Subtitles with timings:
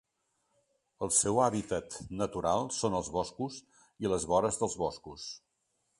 [1.07, 3.61] El seu hàbitat natural són els boscos
[4.07, 5.29] i les vores dels boscos.